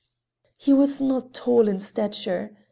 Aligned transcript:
He 0.57 0.73
was 0.73 0.99
not 0.99 1.31
tall 1.31 1.67
in 1.67 1.79
stature. 1.79 2.57